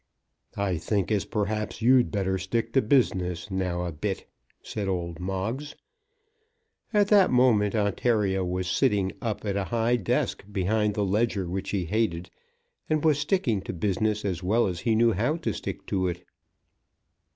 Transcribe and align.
"I 0.57 0.77
think 0.77 1.11
as 1.11 1.25
perhaps 1.25 1.79
you'd 1.83 2.09
better 2.09 2.39
stick 2.39 2.73
to 2.73 2.81
business 2.81 3.51
now 3.51 3.85
a 3.85 3.91
bit," 3.91 4.27
said 4.63 4.87
old 4.87 5.19
Moggs. 5.19 5.75
At 6.91 7.09
that 7.09 7.29
moment 7.29 7.75
Ontario 7.75 8.43
was 8.43 8.67
sitting 8.67 9.11
up 9.21 9.45
at 9.45 9.55
a 9.55 9.65
high 9.65 9.97
desk 9.97 10.43
behind 10.51 10.95
the 10.95 11.05
ledger 11.05 11.47
which 11.47 11.69
he 11.69 11.85
hated, 11.85 12.31
and 12.89 13.05
was 13.05 13.19
sticking 13.19 13.61
to 13.61 13.73
business 13.73 14.25
as 14.25 14.41
well 14.41 14.65
as 14.65 14.79
he 14.79 14.95
knew 14.95 15.11
how 15.11 15.35
to 15.37 15.53
stick 15.53 15.85
to 15.85 16.07
it. 16.07 16.25